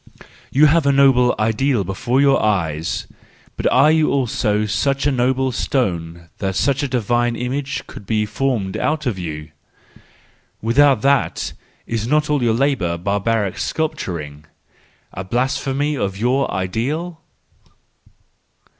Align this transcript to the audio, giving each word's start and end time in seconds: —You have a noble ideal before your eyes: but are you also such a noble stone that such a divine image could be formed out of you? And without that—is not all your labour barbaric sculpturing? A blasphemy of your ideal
—You 0.51 0.65
have 0.65 0.87
a 0.87 0.91
noble 0.91 1.35
ideal 1.37 1.83
before 1.83 2.19
your 2.19 2.41
eyes: 2.41 3.05
but 3.55 3.71
are 3.71 3.91
you 3.91 4.09
also 4.11 4.65
such 4.65 5.05
a 5.05 5.11
noble 5.11 5.51
stone 5.51 6.27
that 6.39 6.55
such 6.55 6.81
a 6.81 6.87
divine 6.87 7.35
image 7.35 7.85
could 7.85 8.07
be 8.07 8.25
formed 8.25 8.75
out 8.75 9.05
of 9.05 9.19
you? 9.19 9.51
And 9.93 10.01
without 10.63 11.03
that—is 11.03 12.07
not 12.07 12.31
all 12.31 12.41
your 12.41 12.55
labour 12.55 12.97
barbaric 12.97 13.59
sculpturing? 13.59 14.45
A 15.13 15.23
blasphemy 15.23 15.95
of 15.97 16.17
your 16.17 16.51
ideal 16.51 17.21